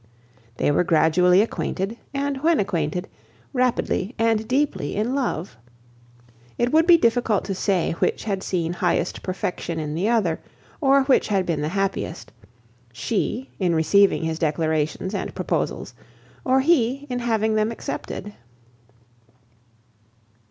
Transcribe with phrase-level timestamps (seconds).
[0.57, 3.07] They were gradually acquainted, and when acquainted,
[3.53, 5.57] rapidly and deeply in love.
[6.57, 10.39] It would be difficult to say which had seen highest perfection in the other,
[10.81, 12.31] or which had been the happiest:
[12.91, 15.93] she, in receiving his declarations and proposals,
[16.43, 18.33] or he in having them accepted.